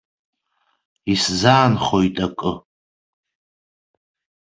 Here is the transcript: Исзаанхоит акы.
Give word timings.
Исзаанхоит 1.11 2.15
акы. 2.25 2.51